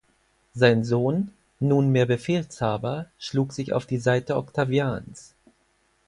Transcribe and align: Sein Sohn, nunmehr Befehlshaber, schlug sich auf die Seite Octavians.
Sein 0.55 0.83
Sohn, 0.83 1.29
nunmehr 1.59 2.07
Befehlshaber, 2.07 3.11
schlug 3.19 3.53
sich 3.53 3.71
auf 3.71 3.85
die 3.85 3.99
Seite 3.99 4.35
Octavians. 4.35 5.35